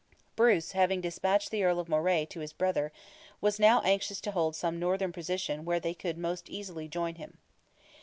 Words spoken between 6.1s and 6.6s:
most